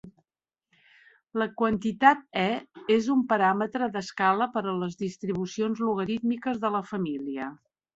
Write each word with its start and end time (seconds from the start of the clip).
La 1.41 1.47
quantitat 1.63 2.23
"e" 2.45 2.47
és 2.97 3.11
un 3.19 3.23
paràmetre 3.35 3.93
d'escala 3.99 4.51
per 4.59 4.67
a 4.67 4.77
les 4.83 5.01
distribucions 5.07 5.89
logarítmiques 5.89 6.65
de 6.67 6.79
la 6.81 6.87
família. 6.95 7.57